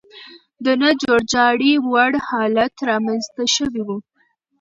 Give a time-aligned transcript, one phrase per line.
[0.63, 3.89] د نه جوړجاړي وړ حالت رامنځته شوی و.